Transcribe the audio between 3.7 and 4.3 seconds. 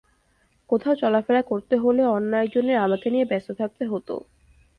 হতো।